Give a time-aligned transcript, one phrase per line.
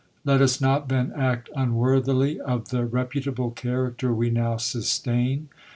[0.25, 5.49] Let us not then act unworthily of the reputable character we now sustain.